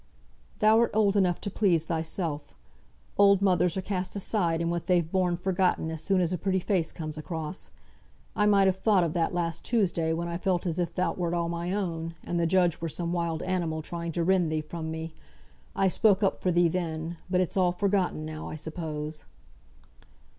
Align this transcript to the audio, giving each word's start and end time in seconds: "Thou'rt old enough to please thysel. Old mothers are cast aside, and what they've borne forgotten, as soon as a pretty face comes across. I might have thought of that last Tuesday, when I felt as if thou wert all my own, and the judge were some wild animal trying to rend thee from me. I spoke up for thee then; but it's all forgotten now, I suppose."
"Thou'rt 0.57 0.89
old 0.95 1.15
enough 1.15 1.39
to 1.41 1.51
please 1.51 1.85
thysel. 1.85 2.41
Old 3.19 3.39
mothers 3.39 3.77
are 3.77 3.83
cast 3.83 4.15
aside, 4.15 4.59
and 4.59 4.71
what 4.71 4.87
they've 4.87 5.11
borne 5.11 5.35
forgotten, 5.37 5.91
as 5.91 6.01
soon 6.01 6.21
as 6.21 6.33
a 6.33 6.39
pretty 6.39 6.57
face 6.59 6.91
comes 6.91 7.19
across. 7.19 7.69
I 8.35 8.47
might 8.47 8.65
have 8.65 8.77
thought 8.77 9.03
of 9.03 9.13
that 9.13 9.31
last 9.31 9.63
Tuesday, 9.63 10.11
when 10.11 10.27
I 10.27 10.39
felt 10.39 10.65
as 10.65 10.79
if 10.79 10.95
thou 10.95 11.13
wert 11.13 11.35
all 11.35 11.49
my 11.49 11.71
own, 11.71 12.15
and 12.23 12.39
the 12.39 12.47
judge 12.47 12.81
were 12.81 12.89
some 12.89 13.13
wild 13.13 13.43
animal 13.43 13.83
trying 13.83 14.11
to 14.13 14.23
rend 14.23 14.51
thee 14.51 14.61
from 14.61 14.89
me. 14.89 15.13
I 15.75 15.87
spoke 15.87 16.23
up 16.23 16.41
for 16.41 16.49
thee 16.49 16.67
then; 16.67 17.17
but 17.29 17.39
it's 17.39 17.55
all 17.55 17.71
forgotten 17.71 18.25
now, 18.25 18.49
I 18.49 18.55
suppose." 18.55 19.25